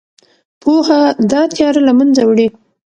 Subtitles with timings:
[0.61, 1.01] پوهه
[1.31, 2.47] دا تیاره له منځه وړي.